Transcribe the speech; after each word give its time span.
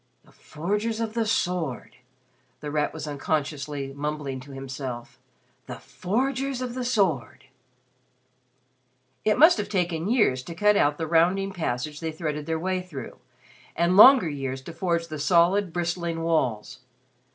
"The 0.25 0.31
Forgers 0.31 0.99
of 0.99 1.13
the 1.13 1.27
Sword!" 1.27 1.97
The 2.59 2.71
Rat 2.71 2.91
was 2.91 3.07
unconsciously 3.07 3.93
mumbling 3.93 4.39
to 4.39 4.51
himself, 4.51 5.19
"The 5.67 5.75
Forgers 5.75 6.59
of 6.59 6.73
the 6.73 6.83
Sword!" 6.83 7.45
It 9.23 9.37
must 9.37 9.59
have 9.59 9.69
taken 9.69 10.09
years 10.09 10.41
to 10.45 10.55
cut 10.55 10.75
out 10.75 10.97
the 10.97 11.05
rounding 11.05 11.51
passage 11.53 11.99
they 11.99 12.11
threaded 12.11 12.47
their 12.47 12.57
way 12.57 12.81
through, 12.81 13.19
and 13.75 13.95
longer 13.95 14.27
years 14.27 14.63
to 14.63 14.73
forge 14.73 15.07
the 15.07 15.19
solid, 15.19 15.71
bristling 15.71 16.23
walls. 16.23 16.79